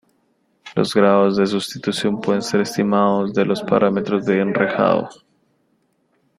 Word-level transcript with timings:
Los 0.75 0.95
grados 0.95 1.37
de 1.37 1.45
sustitución 1.45 2.21
pueden 2.21 2.41
ser 2.41 2.61
estimados 2.61 3.35
de 3.35 3.45
los 3.45 3.61
parámetros 3.61 4.25
de 4.25 4.41
enrejado. 4.41 5.09